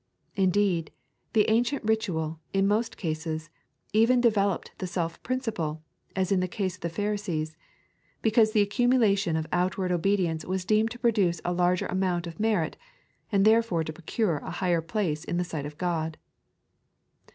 [0.35, 0.89] Indeed,
[1.33, 3.51] the ancient ritual, in most cases,
[3.93, 5.83] even developed the self principle,
[6.15, 7.55] as in the case of the Pharisees;
[8.23, 12.77] because the accumulation of outward obedience was deemed to produce a larger amount of merit,
[13.31, 16.17] and therefore to procure a higher place in the sight of God.